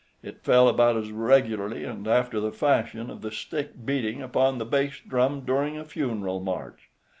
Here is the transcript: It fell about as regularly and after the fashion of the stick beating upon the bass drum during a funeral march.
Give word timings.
It 0.23 0.41
fell 0.41 0.67
about 0.67 0.97
as 0.97 1.11
regularly 1.11 1.83
and 1.83 2.07
after 2.07 2.39
the 2.39 2.51
fashion 2.51 3.11
of 3.11 3.21
the 3.21 3.29
stick 3.31 3.85
beating 3.85 4.23
upon 4.23 4.57
the 4.57 4.65
bass 4.65 4.99
drum 5.07 5.41
during 5.41 5.77
a 5.77 5.85
funeral 5.85 6.39
march. 6.39 6.89